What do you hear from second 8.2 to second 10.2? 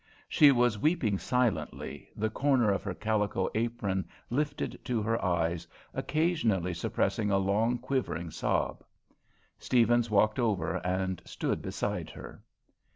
sob. Steavens